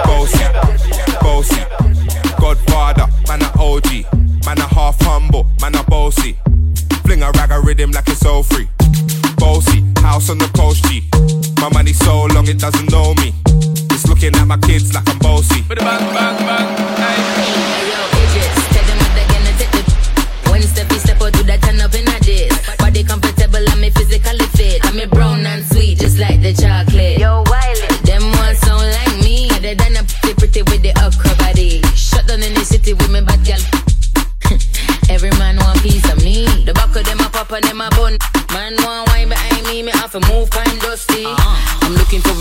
Bossy, 0.05 0.44
bossy, 1.25 1.64
Godfather, 2.37 3.09
man 3.25 3.40
a 3.40 3.48
OG, 3.57 3.88
man 4.44 4.61
a 4.61 4.68
half 4.68 5.01
humble, 5.01 5.48
man 5.64 5.75
a 5.77 5.83
bossy. 5.85 6.37
Fling 7.09 7.22
a 7.22 7.33
rag 7.40 7.53
a 7.53 7.61
rhythm 7.64 7.90
like 7.90 8.07
it's 8.12 8.27
all 8.27 8.42
free. 8.42 8.68
House 10.23 10.31
on 10.31 10.39
the 10.39 10.47
coast 10.57 10.85
G. 10.85 11.03
My 11.61 11.69
money 11.71 11.93
so 11.93 12.27
long 12.27 12.47
it 12.47 12.59
doesn't 12.59 12.91
know 12.93 13.13
me. 13.15 13.35
It's 13.91 14.07
looking 14.07 14.35
at 14.37 14.47
my 14.47 14.57
kids 14.59 14.95
like 14.95 15.09
I'm 15.09 15.19
bossy. 15.19 15.63
Bang, 15.63 15.79
bang, 15.79 16.37
bang. 16.47 16.82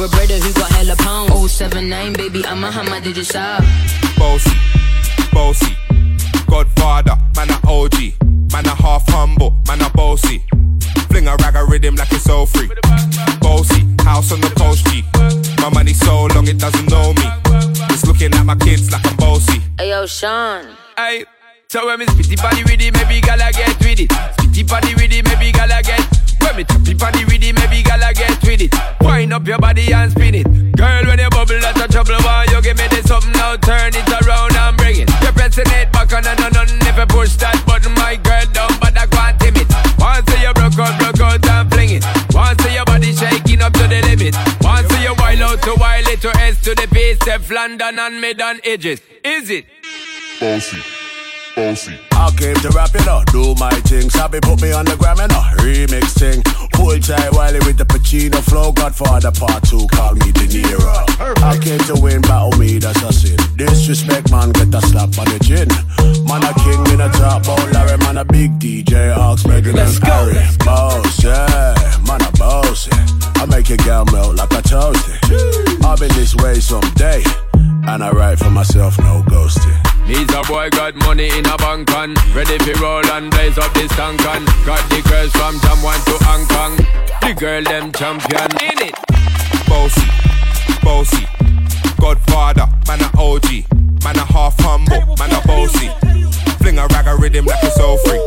I'm 0.02 0.08
looking 0.08 0.18
for 0.18 0.26
a 0.26 0.28
brother 0.28 0.46
who 0.46 0.54
got 0.54 0.72
hella 0.72 0.96
pounds. 0.96 1.52
079, 1.52 2.14
baby, 2.14 2.46
I'm 2.46 2.64
a 2.64 2.72
hammer, 2.72 3.00
did 3.02 3.18
you 3.18 3.24
shop? 3.24 3.64
Bossy, 4.18 4.52
bossy, 5.32 5.78
Godfather, 6.48 7.18
man 7.36 7.52
a 7.52 7.60
OG, 7.68 8.14
man 8.52 8.66
a 8.66 8.74
half 8.76 9.08
humble, 9.10 9.56
man 9.68 9.82
a 9.82 9.90
bossy. 9.92 10.44
Fling 11.10 11.28
a 11.28 11.36
rag 11.38 11.56
a 11.56 11.66
rhythm 11.66 11.96
like 11.96 12.12
it's 12.12 12.28
all 12.30 12.48
free. 12.48 12.70
Bossy, 13.42 13.86
house 14.02 14.32
on 14.32 14.42
the 14.42 14.52
coast 14.58 14.88
G. 14.88 15.04
My 15.62 15.70
money 15.70 15.94
so 15.94 16.26
long 16.34 16.48
it 16.48 16.58
doesn't 16.58 16.90
know 16.90 17.14
me. 17.14 17.28
It's 17.92 18.06
looking 18.06 18.34
at 18.34 18.46
my 18.46 18.56
kids 18.56 18.92
like 18.92 19.06
I'm 19.06 19.16
bossy. 19.18 19.62
Hey, 19.78 19.90
yo, 19.90 20.08
Sean. 20.08 20.66
Aye. 20.98 21.26
So 21.70 21.86
when 21.86 22.00
me 22.00 22.06
spitty 22.08 22.42
body 22.42 22.64
with 22.64 22.82
it, 22.82 22.94
maybe 22.94 23.22
gala 23.22 23.52
get 23.52 23.78
with 23.80 24.00
it. 24.00 24.10
Spitty 24.10 24.68
body 24.68 24.96
with 24.96 25.14
it, 25.14 25.26
maybe 25.26 25.52
gala 25.52 25.82
get. 25.84 26.21
When 26.42 26.56
me 26.58 26.64
tappy 26.64 26.94
body 26.94 27.26
with 27.26 27.44
it, 27.44 27.56
maybe 27.56 27.84
gala 27.84 28.14
get 28.14 28.42
with 28.44 28.62
it. 28.62 28.74
Wind 29.02 29.34
up 29.34 29.48
your 29.48 29.60
body 29.60 29.94
and 29.94 30.12
spin 30.12 30.36
it. 30.36 30.48
Girl, 30.76 31.06
when 31.06 31.20
you 31.20 31.30
bubble, 31.30 31.60
that's 31.60 31.80
a 31.80 31.88
trouble. 31.88 32.18
Why 32.26 32.46
you 32.50 32.62
give 32.62 32.78
me 32.78 32.88
this 32.90 33.08
something 33.08 33.32
now? 33.34 33.56
Turn 33.58 33.94
it 33.94 34.10
around 34.26 34.56
and 34.56 34.78
bring 34.78 35.02
it. 35.02 35.10
You're 35.22 35.34
pressing 35.34 35.70
it 35.78 35.92
back 35.92 36.12
on 36.14 36.26
and 36.26 36.40
on 36.42 36.58
and 36.58 36.72
If 36.84 36.98
you 36.98 37.06
push 37.06 37.36
that 37.38 37.62
button, 37.66 37.94
my 37.94 38.16
girl, 38.16 38.42
but 38.82 38.98
I 38.98 39.06
can't 39.08 39.40
tame 39.40 39.58
it. 39.58 39.70
Once 40.00 40.28
you 40.42 40.54
broke 40.54 40.80
out, 40.80 40.98
broke 41.00 41.22
out 41.22 41.46
and 41.46 41.72
fling 41.72 41.90
it. 41.92 42.04
Once 42.34 42.64
your 42.72 42.86
body 42.86 43.14
shaking 43.14 43.62
up 43.62 43.74
to 43.74 43.88
the 43.88 44.02
limit. 44.10 44.36
Once 44.62 44.92
you 45.02 45.14
wild 45.18 45.42
out 45.42 45.62
to 45.64 45.76
wild 45.80 46.08
it 46.08 46.22
to 46.22 46.30
S 46.38 46.62
to 46.62 46.74
the 46.76 46.88
base, 46.92 47.18
Steph 47.22 47.50
London 47.52 48.00
and 48.00 48.20
mid 48.20 48.42
on 48.42 48.60
edges. 48.64 49.02
Is 49.24 49.50
it? 49.50 49.66
Bossy, 50.40 50.82
Bossy. 51.56 52.00
I 52.12 52.32
came 52.38 52.56
to 52.56 52.70
rap, 52.70 52.94
you 52.94 53.04
know, 53.06 53.24
do 53.32 53.56
my 53.60 53.72
thing. 53.90 54.10
Sabi 54.10 54.40
put 54.40 54.62
me 54.62 54.72
on 54.72 54.86
the 54.86 54.96
gram, 54.96 55.18
you 55.18 55.28
know, 55.28 55.44
remix 55.60 56.14
thing. 56.18 56.44
Hold 56.76 57.04
tight 57.04 57.34
Wiley 57.34 57.60
with 57.66 57.78
the 57.78 57.86
Pacino 57.86 58.40
flow. 58.40 58.72
Godfather 58.72 59.32
part 59.32 59.64
two, 59.64 59.88
call 59.92 60.14
me 60.16 60.32
De 60.32 60.48
Niro. 60.48 61.04
I 61.44 61.58
came 61.58 61.80
to 61.90 62.00
win, 62.02 62.22
battle 62.22 62.58
me, 62.58 62.78
that's 62.78 63.02
a 63.02 63.12
sin. 63.12 63.38
Disrespect, 63.56 64.32
man, 64.32 64.52
get 64.52 64.74
a 64.74 64.82
slap 64.88 65.18
on 65.20 65.26
the 65.28 65.40
chin. 65.44 65.68
Man, 66.26 66.44
a 66.44 66.54
king 66.64 66.82
in 66.94 67.02
a 67.02 67.10
top, 67.10 67.44
oh 67.48 67.70
Larry, 67.74 67.98
man, 68.00 68.18
a 68.18 68.26
big 68.26 68.58
DJ, 68.60 69.16
Ox, 69.16 69.44
Meghan 69.44 69.76
and 69.76 70.04
Harry. 70.04 70.40
Boss, 70.64 71.24
yeah, 71.24 71.76
man, 72.08 72.22
a 72.22 72.32
boss, 72.38 72.88
yeah. 72.88 73.08
I 73.42 73.46
make 73.46 73.70
your 73.70 73.78
girl 73.80 74.06
melt 74.12 74.36
like 74.36 74.52
a 74.52 74.62
toasty. 74.62 75.84
I'll 75.84 75.98
be 75.98 76.08
this 76.16 76.36
way 76.36 76.60
someday. 76.60 77.24
And 77.84 78.04
I 78.04 78.12
write 78.12 78.38
for 78.38 78.52
myself, 78.52 78.98
no 79.00 79.24
ghosting. 79.26 79.91
A 80.42 80.44
boy 80.48 80.70
got 80.72 80.96
money 81.06 81.30
in 81.38 81.46
a 81.46 81.58
bank 81.58 81.94
on 81.94 82.16
Ready 82.34 82.58
for 82.58 82.74
roll 82.82 83.06
and 83.12 83.30
blaze 83.30 83.60
up 83.60 83.72
this 83.76 83.92
tank 83.92 84.26
on 84.26 84.44
Got 84.66 84.82
the 84.90 85.06
girls 85.08 85.32
from 85.34 85.54
Jamwan 85.62 86.02
to 86.10 86.18
Hong 86.26 86.48
Kong 86.50 86.76
The 87.22 87.40
girl 87.40 87.62
them 87.62 87.92
champion 87.92 88.50
in 88.58 88.90
it 88.90 88.96
Bossy, 89.70 90.08
bossy. 90.82 91.28
Godfather, 92.02 92.68
man 92.88 93.02
a 93.02 93.10
OG. 93.22 93.70
Man 94.04 94.18
a 94.18 94.26
half 94.26 94.56
humble, 94.60 95.16
man 95.16 95.32
a 95.32 95.46
bossy. 95.46 95.90
Fling 96.58 96.80
a 96.80 96.88
rag 96.88 97.06
a 97.08 97.16
rhythm 97.16 97.46
like 97.46 97.64
it's 97.64 97.80
all 97.80 97.98
free. 98.00 98.20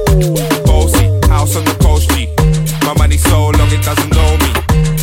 Bossy, 0.64 1.10
house 1.28 1.56
on 1.56 1.64
the 1.64 1.76
coast 1.82 2.10
G. 2.10 2.32
My 2.86 2.94
money 2.96 3.16
so 3.16 3.50
long 3.50 3.70
it 3.72 3.82
doesn't 3.82 4.14
know 4.14 4.38
me. 4.38 4.52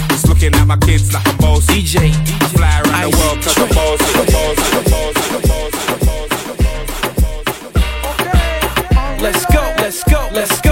It's 0.09 0.25
looking 0.27 0.55
at 0.55 0.65
my 0.65 0.77
kids 0.77 1.13
like 1.13 1.27
I'm 1.27 1.37
bossy. 1.37 1.83
DJ, 1.83 2.15
I 2.41 2.47
fly 2.55 2.81
around 2.81 3.11
the 3.11 3.17
world 3.17 3.37
cause 3.43 3.57
I'm 3.59 3.69
bossy, 3.69 4.11
I'm 4.17 4.25
bossy, 4.25 4.77
I'm 4.77 4.83
bossy, 4.85 5.35
I'm 5.35 5.41
bossy. 5.41 5.70
Let's 10.33 10.61
go, 10.61 10.70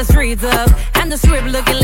the 0.00 0.12
streets 0.12 0.42
up 0.44 0.70
and 0.96 1.12
the 1.12 1.18
strip 1.18 1.44
looking 1.44 1.76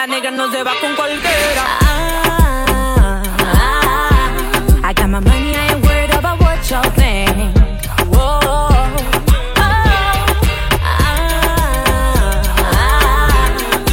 No 0.00 0.50
se 0.50 0.62
va 0.62 0.72
con 0.80 0.96
cualquiera. 0.96 1.64
Ah, 1.82 3.22
ah, 3.38 4.80
I 4.82 4.94
got 4.94 5.10
my 5.10 5.20
money, 5.20 5.54
I 5.54 5.74
ain't 5.74 5.84
worried 5.84 6.10
about 6.10 6.40
what 6.40 6.70
y'all 6.70 6.90
think. 6.92 7.28
Whoa. 8.08 8.40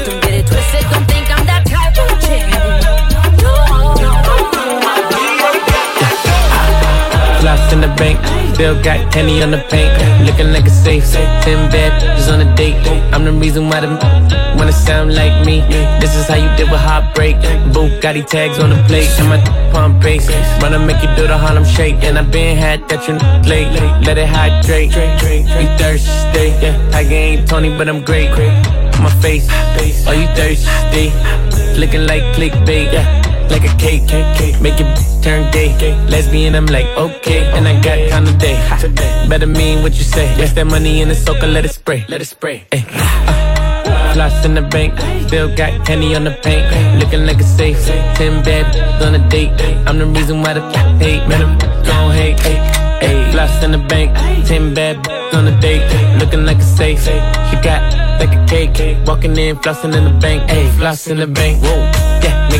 Don't 0.06 0.22
get 0.22 0.34
it 0.34 0.48
twisted, 0.48 0.86
don't 0.89 1.06
think 1.12 1.30
I'm 1.30 1.46
that 1.46 1.65
type 1.65 1.98
of 2.00 2.10
chick. 2.22 2.48
Floss 7.41 7.74
in 7.74 7.82
the 7.82 7.89
bank, 7.98 8.17
still 8.58 8.82
got 8.82 9.13
Henny 9.13 9.43
on 9.43 9.52
the 9.52 9.62
paint. 9.70 9.93
Looking 10.26 10.52
like 10.52 10.65
a 10.65 10.72
safe, 10.72 11.06
ten 11.46 11.70
bad 11.70 11.91
bitches 12.02 12.28
on 12.34 12.41
a 12.41 12.56
date. 12.56 12.76
I'm 13.13 13.24
the 13.24 13.32
reason 13.32 13.70
why 13.70 13.82
them 13.82 14.00
wanna 14.58 14.72
sound 14.72 15.13
like 15.13 15.46
me. 15.46 15.62
This 16.02 16.15
is 16.15 16.28
how 16.28 16.38
you 16.43 16.50
deal 16.58 16.70
with 16.72 16.80
heartbreak. 16.80 17.36
Bugatti 17.74 18.26
tags 18.26 18.58
on 18.58 18.72
the 18.72 18.80
plate, 18.88 19.12
and 19.20 19.30
my 19.30 19.39
pump 19.72 20.02
bass. 20.02 20.28
Wanna 20.60 20.80
make 20.80 21.00
you 21.04 21.10
do 21.15 21.28
the 21.28 21.38
Harlem 21.38 21.65
shake, 21.65 22.04
and 22.04 22.17
I 22.17 22.24
been 22.24 22.58
had 22.58 22.80
that 22.89 23.08
you 23.08 23.13
late. 23.48 23.70
Let 24.08 24.17
it 24.17 24.28
hydrate. 24.28 24.89
You 25.62 25.67
thirsty? 25.78 26.48
Yeah, 26.63 26.98
I 27.00 27.02
ain't 27.04 27.48
Tony, 27.48 27.70
but 27.78 27.88
I'm 27.88 28.02
great. 28.04 28.32
My 29.06 29.12
face, 29.22 29.48
are 30.08 30.17
you 30.22 30.28
thirsty? 30.38 31.13
Looking 31.80 32.08
like 32.08 32.24
clickbait, 32.34 32.89
like 33.51 33.63
a 33.63 33.75
cake, 33.77 34.03
make 34.62 34.79
it 34.79 35.23
turn 35.23 35.51
gay. 35.51 35.67
Lesbian, 36.10 36.55
I'm 36.55 36.65
like, 36.67 36.88
okay, 36.97 37.45
and 37.51 37.67
I 37.67 37.73
got 37.81 38.10
kind 38.10 38.27
of 38.27 38.38
day. 38.38 38.57
Better 39.29 39.47
mean 39.47 39.83
what 39.83 39.93
you 39.97 40.03
say. 40.03 40.25
Yes, 40.38 40.53
that 40.53 40.67
money 40.67 41.01
in 41.01 41.10
the 41.10 41.15
soaker, 41.15 41.47
let 41.47 41.65
it 41.65 41.71
spray, 41.71 42.05
let 42.07 42.21
it 42.21 42.25
spray. 42.25 42.65
Ay. 42.71 42.86
Uh, 42.91 44.13
floss 44.13 44.45
in 44.45 44.53
the 44.55 44.62
bank, 44.62 44.97
still 45.27 45.49
got 45.55 45.88
Henny 45.88 46.15
on 46.15 46.23
the 46.23 46.31
paint. 46.31 46.65
Looking 46.99 47.25
like 47.25 47.39
a 47.39 47.43
safe, 47.43 47.77
ten 48.15 48.43
bad 48.43 48.65
on 49.01 49.15
a 49.15 49.29
date. 49.29 49.51
I'm 49.88 49.97
the 49.97 50.05
reason 50.05 50.41
why 50.41 50.53
the 50.53 50.62
hate, 50.99 51.27
man, 51.27 51.41
I'm 51.41 52.12
hate. 52.12 52.39
Ay. 52.45 52.57
Ay. 53.01 53.31
Floss 53.31 53.63
in 53.63 53.71
the 53.71 53.77
bank, 53.77 54.15
ten 54.47 54.73
bad 54.73 54.95
on 55.33 55.47
a 55.47 55.60
date. 55.60 55.86
Looking 56.19 56.45
like 56.45 56.57
a 56.57 56.63
safe, 56.63 57.03
she 57.03 57.55
got 57.62 57.81
like 58.19 58.33
a 58.33 58.45
cake. 58.47 58.97
Walking 59.05 59.38
in, 59.38 59.55
flossing 59.57 59.95
in 59.95 60.03
the 60.05 60.19
bank, 60.19 60.49
ayy, 60.49 60.69
floss 60.77 61.07
in 61.07 61.17
the 61.17 61.27
bank. 61.27 61.62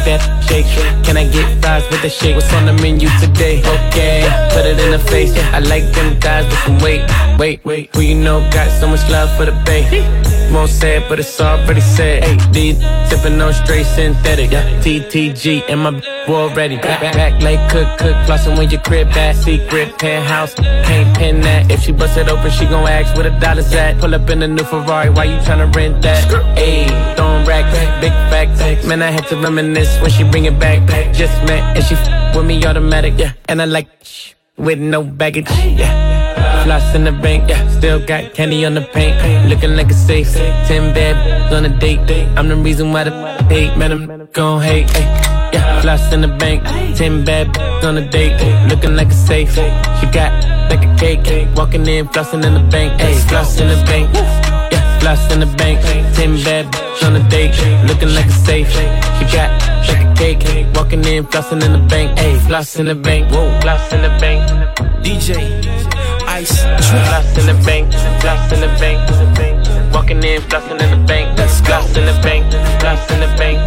That 0.08 0.24
shake. 0.48 0.66
Can 1.04 1.18
I 1.18 1.26
get 1.30 1.46
fries 1.62 1.84
with 1.92 2.02
the 2.02 2.10
shake? 2.10 2.36
What's 2.36 2.52
on 2.54 2.66
the 2.66 2.74
menu 2.82 3.10
today? 3.20 3.60
Okay, 3.60 4.24
put 4.54 4.66
it 4.66 4.80
in 4.80 4.92
the 4.92 5.00
face. 5.00 5.32
I 5.54 5.60
like 5.60 5.84
them 5.94 6.18
guys 6.20 6.46
with 6.46 6.60
some 6.60 6.80
weight. 6.80 7.04
Wait, 7.38 7.64
wait, 7.66 7.94
who 7.94 8.02
you 8.02 8.16
know 8.16 8.40
got 8.52 8.70
so 8.80 8.88
much 8.88 9.04
love 9.10 9.30
for 9.38 9.46
the 9.46 9.56
bay? 9.66 9.84
Won't 10.52 10.70
say 10.70 10.98
it, 10.98 11.10
but 11.10 11.20
it's 11.20 11.40
already 11.40 11.82
said. 11.82 12.24
Hey, 12.24 12.38
D 12.52 12.74
sipping 13.10 13.40
on 13.42 13.54
straight 13.54 13.86
synthetic. 13.86 14.50
TTG 14.50 15.64
and 15.70 15.82
my 15.82 16.02
already 16.28 16.78
back, 16.78 17.02
back, 17.02 17.14
back 17.14 17.42
like 17.42 17.70
cook, 17.70 17.88
cook, 18.00 18.16
flossing 18.26 18.58
when 18.58 18.70
your 18.70 18.82
crib 18.82 19.10
back. 19.10 19.36
Secret 19.36 19.98
penthouse, 20.00 20.54
can't 20.56 21.18
pin 21.18 21.42
that. 21.42 21.70
If 21.72 21.82
she 21.84 21.92
bust 21.92 22.18
it 22.18 22.30
open, 22.30 22.50
she 22.52 22.66
gon' 22.66 22.88
ask 22.88 23.16
where 23.16 23.30
the 23.30 23.40
dollars 23.40 23.72
at. 23.74 24.00
Pull 24.00 24.16
up 24.16 24.30
in 24.30 24.40
the 24.40 24.48
new 24.48 24.64
Ferrari, 24.64 25.10
why 25.10 25.26
you 25.26 25.38
tryna 25.40 25.74
rent 25.76 26.02
that? 26.02 26.24
Ayy, 26.58 26.88
throwing 27.16 27.46
racks, 27.46 28.02
big 28.02 28.12
facts. 28.32 28.86
Man, 28.86 29.02
I 29.02 29.12
had 29.12 29.28
to 29.28 29.36
reminisce 29.38 30.00
when 30.02 30.12
she 30.12 30.24
bring 30.24 30.46
it 30.46 30.58
back. 30.60 30.80
Just 31.14 31.34
met 31.44 31.76
and 31.78 31.84
she 31.86 31.96
f- 31.96 32.36
with 32.36 32.46
me 32.46 32.64
automatic, 32.66 33.14
yeah. 33.18 33.34
And 33.50 33.62
I 33.62 33.66
like 33.66 33.90
with 34.58 34.80
no 34.80 35.04
baggage, 35.04 35.50
yeah. 35.50 36.27
Slots 36.68 36.96
in 36.96 37.06
the 37.06 37.14
bank, 37.14 37.50
yeah. 37.50 37.66
Still 37.78 38.06
got 38.06 38.34
candy 38.34 38.66
on 38.66 38.74
the 38.74 38.82
paint. 38.82 39.16
Looking 39.48 39.78
like 39.78 39.90
a 39.90 39.94
safe. 39.94 40.34
Ten 40.68 40.94
bad 40.94 41.54
on 41.54 41.64
a 41.64 41.70
date. 41.70 42.02
I'm 42.36 42.50
the 42.50 42.58
reason 42.58 42.92
why 42.92 43.06
the 43.06 43.14
hate. 43.48 43.78
Man, 43.78 43.94
I'm 43.94 44.28
gon' 44.34 44.62
hate. 44.62 44.90
Yeah, 45.54 45.80
floss 45.80 46.12
in 46.12 46.20
the 46.20 46.28
bank. 46.28 46.66
Ten 46.98 47.24
bad 47.24 47.58
on 47.86 47.98
a 47.98 48.06
date. 48.10 48.36
Looking 48.68 48.98
like 48.98 49.08
a 49.08 49.14
safe. 49.14 49.56
She 49.56 50.08
got 50.12 50.34
like 50.70 50.84
a 50.84 50.94
cake. 51.00 51.48
Walking 51.56 51.88
in, 51.88 52.06
flossing 52.10 52.44
in 52.46 52.54
the 52.54 52.66
bank. 52.70 53.02
Ay, 53.02 53.14
floss 53.30 53.58
in 53.62 53.70
the 53.70 53.82
bank. 53.86 54.14
Yeah, 54.14 55.00
floss 55.00 55.32
in 55.32 55.40
the 55.40 55.46
bank. 55.46 55.80
Ten 56.18 56.36
bad 56.44 56.66
on 57.02 57.16
a 57.16 57.30
date. 57.30 57.56
Looking 57.88 58.14
like 58.14 58.26
a 58.26 58.38
safe. 58.44 58.70
She 58.70 59.24
got 59.32 59.50
like 59.88 60.04
a 60.04 60.14
cake. 60.20 60.76
Walking 60.76 61.06
in, 61.06 61.24
flossing 61.28 61.64
in 61.64 61.72
the 61.72 61.84
bank. 61.88 62.20
Ay, 62.20 62.38
floss 62.46 62.76
in 62.76 62.88
the 62.88 62.96
bank. 62.96 63.32
Whoa, 63.32 63.58
floss 63.62 63.94
in 63.94 64.02
the 64.02 64.10
bank. 64.20 64.44
DJ 65.02 65.87
ice. 66.38 66.64
Lost 67.12 67.38
in 67.40 67.46
the 67.48 67.58
bank, 67.66 67.94
lost 68.24 68.54
in 68.54 68.62
the 68.62 68.72
bank. 68.80 69.02
Walking 69.94 70.24
in, 70.24 70.42
flossing 70.50 70.80
in 70.84 70.90
the 70.94 71.02
bank. 71.08 71.38
Let's 71.38 71.62
go. 71.62 71.74
Lost 71.74 71.98
in 71.98 72.06
the 72.06 72.18
bank, 72.22 72.46
lost 72.84 73.12
in 73.12 73.20
the 73.20 73.30
bank. 73.38 73.58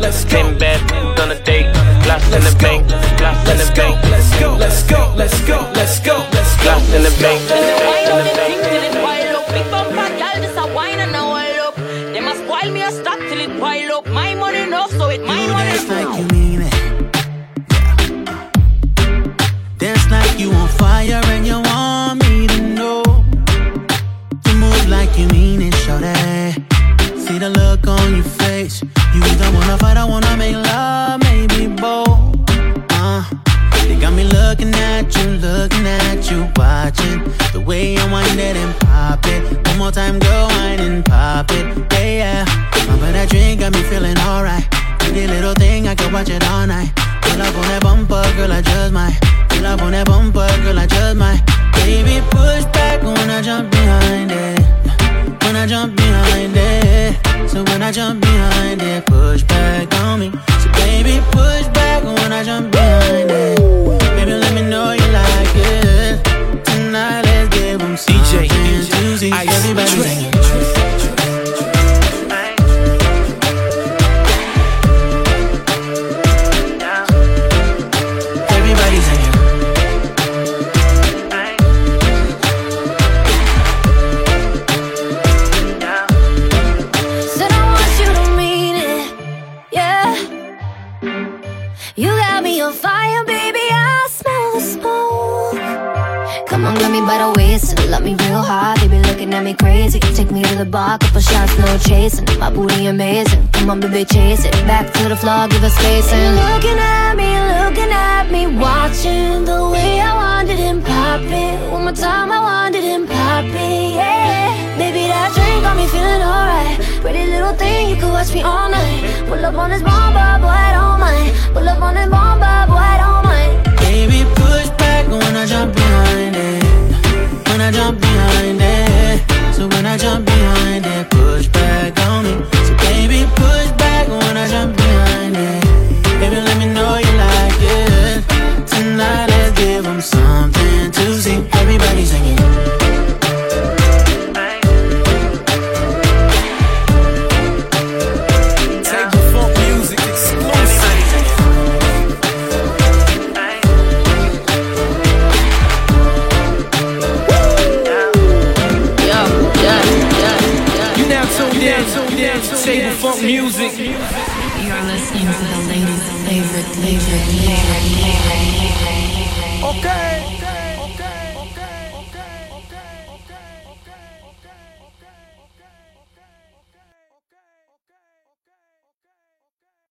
Let's 0.00 0.24
go. 0.24 0.30
Ten 0.30 0.58
bad 0.58 0.80
on 1.20 1.30
a 1.30 1.38
date. 1.44 1.68
Lost 2.08 2.32
in 2.32 2.42
the 2.48 2.54
bank, 2.62 2.82
lost 3.20 3.48
in 3.52 3.58
the 3.58 3.68
bank. 3.76 3.96
Let's 4.12 4.30
go, 4.40 4.56
let's 4.62 4.82
go, 4.90 5.06
let's 5.20 5.40
go, 5.42 5.58
let's 5.74 6.00
go, 6.00 6.16
let's 6.32 6.56
go. 6.56 6.68
Lost 6.68 6.94
in 6.94 7.02
the 7.02 7.14
bank, 7.20 7.40
in 7.50 8.24
the 8.24 8.34
bank. 8.36 8.45